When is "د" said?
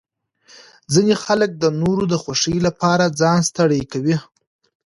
1.57-1.63, 2.11-2.13